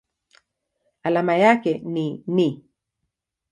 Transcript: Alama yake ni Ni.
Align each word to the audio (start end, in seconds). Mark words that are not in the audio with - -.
Alama 1.03 1.35
yake 1.37 1.81
ni 1.85 2.23
Ni. 2.27 2.65